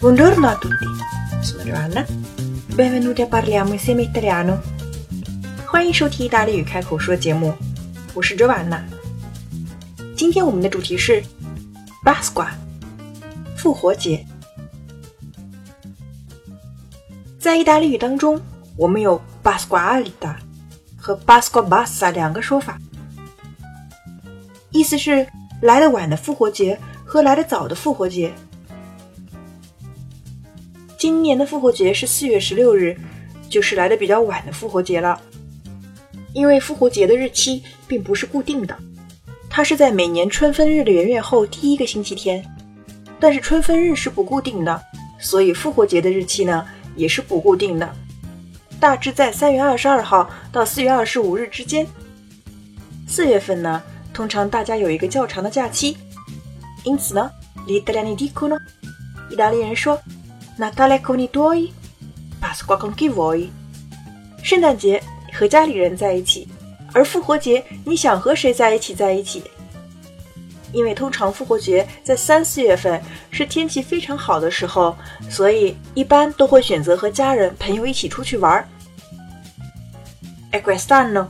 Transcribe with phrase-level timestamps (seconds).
[0.00, 0.74] Buongiorno a tutti,
[1.40, 2.04] sono Giovanna.
[2.74, 4.60] Benvenuti a parliamo insieme italiano.
[5.66, 7.54] 欢迎收听意大利语开口说节目，
[8.12, 8.82] 我是 Giovanna。
[10.16, 11.22] 今天我们的主题是
[12.04, 12.48] Pasqua，
[13.56, 14.26] 复活节。
[17.38, 18.40] 在意大利语当中，
[18.76, 20.36] 我们有 Pasqualita
[21.00, 22.78] 和 Pasqua Bassa 两个说法，
[24.70, 25.26] 意思是
[25.62, 28.32] 来的晚的复活节和来的早的复活节。
[30.98, 32.94] 今年的复活节是四月十六日，
[33.48, 35.18] 就是来的比较晚的复活节了。
[36.34, 38.76] 因为复活节的日期并不是固定的，
[39.48, 42.44] 它是在每年春分日的元月后第一个星期天。
[43.18, 44.80] 但是春分日是不固定的，
[45.18, 47.94] 所以复活节的日期呢也是不固定的，
[48.80, 51.86] 大致在三月二十二号到四月二十五日之间。
[53.06, 53.82] 四月份呢，
[54.14, 55.98] 通常大家有一个较长的假期，
[56.84, 57.30] 因此呢
[57.66, 58.58] ，gli italiani dicono，
[59.30, 60.00] 意大利人说。
[60.58, 61.70] Natale con i tuoi,
[62.40, 63.48] Pasqua con chi vuoi。
[64.42, 66.48] 圣诞节和家里人在一起，
[66.92, 69.42] 而复活节你想和谁在一起在一起。
[70.72, 73.00] 因为通常复活节在三四月份
[73.30, 74.96] 是天气非常好的时候，
[75.28, 78.66] 所以一般都会选择和家人朋友一起出去玩。
[80.52, 81.26] E quest'anno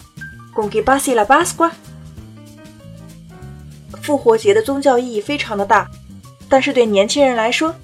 [0.55, 1.71] con chi passi la Pasqua？
[4.03, 5.87] 复活节的宗教意义非常的大，
[6.49, 7.75] 但是对年轻人来说。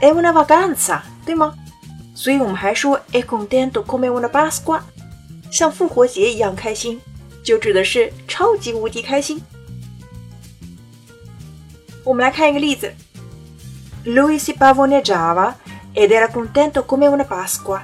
[0.00, 1.52] è una vacanza，对吗？
[2.14, 4.80] 所以我们还说 è contento come una Pasqua，
[5.50, 7.00] 像复活节一样开心，
[7.42, 9.42] 就指的是超级无敌开心。
[12.08, 12.90] 我们来看一个例子
[14.06, 15.52] ：Lui si pavoneggiava
[15.92, 17.82] ed era contento come una Pasqua。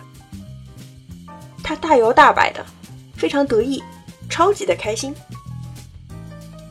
[1.62, 2.64] 他大摇大摆的，
[3.14, 3.82] 非常得意，
[4.30, 5.14] 超级的开心。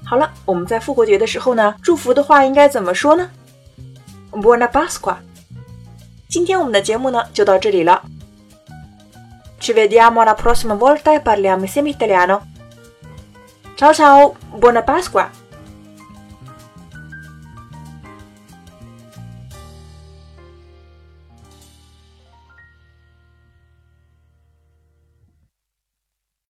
[0.04, 3.30] 好了，我们在复活节的时候呢，祝福的话应该怎么说呢
[4.32, 5.18] ？Buona Pasqua。
[6.28, 8.02] 今天我们的节目呢就到这里了。
[9.60, 12.42] Ci vediamo la prossima volta e parliamo insieme italiano.
[13.78, 15.43] Ciao ciao, buona Pasqua!